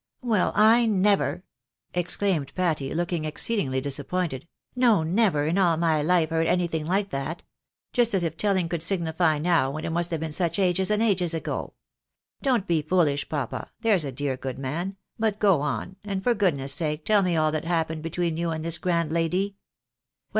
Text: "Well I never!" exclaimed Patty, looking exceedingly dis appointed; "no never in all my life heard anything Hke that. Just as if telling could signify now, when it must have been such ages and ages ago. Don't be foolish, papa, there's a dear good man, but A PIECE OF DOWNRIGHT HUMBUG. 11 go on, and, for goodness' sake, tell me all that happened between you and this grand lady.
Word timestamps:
"Well 0.23 0.51
I 0.55 0.87
never!" 0.87 1.43
exclaimed 1.93 2.55
Patty, 2.55 2.91
looking 2.91 3.23
exceedingly 3.23 3.79
dis 3.81 3.99
appointed; 3.99 4.47
"no 4.75 5.03
never 5.03 5.45
in 5.45 5.59
all 5.59 5.77
my 5.77 6.01
life 6.01 6.31
heard 6.31 6.47
anything 6.47 6.87
Hke 6.87 7.09
that. 7.11 7.43
Just 7.93 8.15
as 8.15 8.23
if 8.23 8.35
telling 8.35 8.67
could 8.67 8.81
signify 8.81 9.37
now, 9.37 9.69
when 9.69 9.85
it 9.85 9.91
must 9.91 10.09
have 10.09 10.19
been 10.19 10.31
such 10.31 10.57
ages 10.57 10.89
and 10.89 11.03
ages 11.03 11.35
ago. 11.35 11.75
Don't 12.41 12.65
be 12.65 12.81
foolish, 12.81 13.29
papa, 13.29 13.69
there's 13.81 14.03
a 14.03 14.11
dear 14.11 14.37
good 14.37 14.57
man, 14.57 14.97
but 15.19 15.35
A 15.35 15.37
PIECE 15.37 15.37
OF 15.37 15.41
DOWNRIGHT 15.41 15.51
HUMBUG. 15.51 15.57
11 15.59 15.59
go 15.59 15.61
on, 15.61 15.95
and, 16.11 16.23
for 16.23 16.33
goodness' 16.33 16.73
sake, 16.73 17.05
tell 17.05 17.21
me 17.21 17.35
all 17.35 17.51
that 17.51 17.65
happened 17.65 18.01
between 18.01 18.37
you 18.37 18.49
and 18.49 18.65
this 18.65 18.79
grand 18.79 19.13
lady. 19.13 19.57